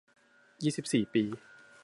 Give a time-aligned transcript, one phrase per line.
[0.63, 1.23] ยี่สิบสี่ ปี